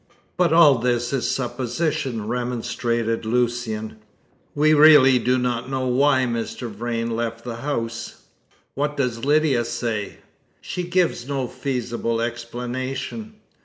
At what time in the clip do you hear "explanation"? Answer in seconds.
12.19-13.35